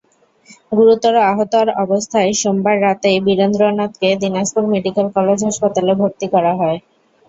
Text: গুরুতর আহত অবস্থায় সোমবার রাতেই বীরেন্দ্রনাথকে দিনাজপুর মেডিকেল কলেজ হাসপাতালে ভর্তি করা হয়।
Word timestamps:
গুরুতর 0.71 1.15
আহত 1.25 1.53
অবস্থায় 1.83 2.31
সোমবার 2.41 2.75
রাতেই 2.81 3.17
বীরেন্দ্রনাথকে 3.25 4.09
দিনাজপুর 4.21 4.63
মেডিকেল 4.73 5.07
কলেজ 5.15 5.39
হাসপাতালে 5.47 5.93
ভর্তি 6.01 6.27
করা 6.33 6.53
হয়। 6.59 6.77